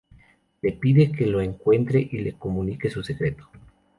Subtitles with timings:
[0.63, 3.47] Le pide que lo encuentre y le comunique el secreto.